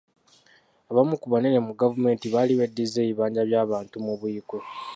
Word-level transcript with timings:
Abamu 0.89 1.13
ku 1.21 1.27
banene 1.33 1.59
mu 1.67 1.73
gavumenti 1.81 2.25
baali 2.33 2.53
beddiza 2.59 2.97
ebibanja 3.01 3.41
by'abantu 3.49 3.95
mu 4.05 4.13
Buikwe. 4.19 4.59